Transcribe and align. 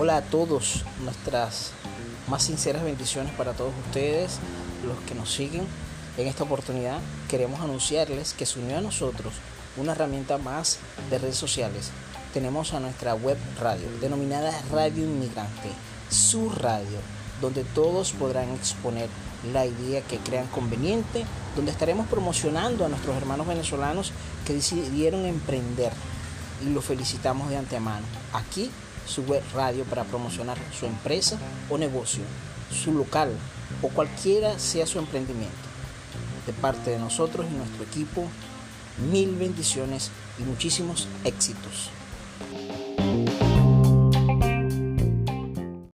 Hola 0.00 0.18
a 0.18 0.22
todos, 0.22 0.84
nuestras 1.02 1.72
más 2.28 2.44
sinceras 2.44 2.84
bendiciones 2.84 3.32
para 3.32 3.54
todos 3.54 3.72
ustedes, 3.84 4.38
los 4.86 4.96
que 5.08 5.16
nos 5.16 5.28
siguen. 5.34 5.66
En 6.16 6.28
esta 6.28 6.44
oportunidad 6.44 7.00
queremos 7.28 7.60
anunciarles 7.60 8.32
que 8.32 8.46
se 8.46 8.60
unió 8.60 8.78
a 8.78 8.80
nosotros 8.80 9.34
una 9.76 9.90
herramienta 9.90 10.38
más 10.38 10.78
de 11.10 11.18
redes 11.18 11.34
sociales. 11.34 11.90
Tenemos 12.32 12.74
a 12.74 12.78
nuestra 12.78 13.16
web 13.16 13.36
radio, 13.60 13.88
denominada 14.00 14.52
Radio 14.70 15.02
Inmigrante, 15.02 15.70
su 16.08 16.48
radio, 16.48 17.00
donde 17.40 17.64
todos 17.64 18.12
podrán 18.12 18.50
exponer 18.50 19.08
la 19.52 19.66
idea 19.66 20.00
que 20.02 20.18
crean 20.18 20.46
conveniente, 20.46 21.24
donde 21.56 21.72
estaremos 21.72 22.06
promocionando 22.06 22.84
a 22.84 22.88
nuestros 22.88 23.16
hermanos 23.16 23.48
venezolanos 23.48 24.12
que 24.46 24.54
decidieron 24.54 25.26
emprender 25.26 25.90
y 26.64 26.70
los 26.70 26.84
felicitamos 26.84 27.50
de 27.50 27.56
antemano. 27.56 28.06
Aquí 28.32 28.70
su 29.08 29.22
web 29.22 29.42
radio 29.54 29.84
para 29.84 30.04
promocionar 30.04 30.58
su 30.78 30.86
empresa 30.86 31.38
o 31.70 31.78
negocio, 31.78 32.22
su 32.70 32.92
local 32.92 33.30
o 33.82 33.88
cualquiera 33.88 34.58
sea 34.58 34.86
su 34.86 34.98
emprendimiento. 34.98 35.56
De 36.46 36.52
parte 36.52 36.90
de 36.90 36.98
nosotros 36.98 37.46
y 37.50 37.54
nuestro 37.56 37.84
equipo, 37.84 38.26
mil 39.10 39.34
bendiciones 39.34 40.10
y 40.38 40.42
muchísimos 40.42 41.08
éxitos. 41.24 41.90